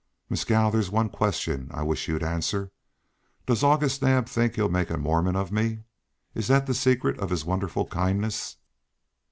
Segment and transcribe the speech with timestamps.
[0.31, 2.71] "Mescal, there's one question I wish you'd answer.
[3.45, 5.83] Does August Naab think he'll make a Mormon of me?
[6.33, 8.57] Is that the secret of his wonderful kindness?"